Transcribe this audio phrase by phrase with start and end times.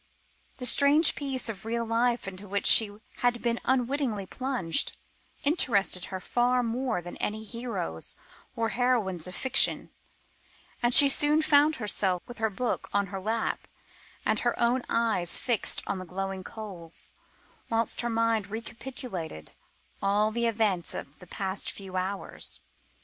[0.57, 4.93] The strange piece of real life into which she had been unwittingly plunged,
[5.43, 8.15] interested her far more than any heroes
[8.55, 9.91] or heroines of fiction,
[10.81, 13.67] and she soon found herself with her book on her lap,
[14.25, 17.13] and her own eyes fixed on the glowing coals,
[17.69, 19.53] whilst her mind recapitulated
[20.01, 22.59] all the events of the past few hours.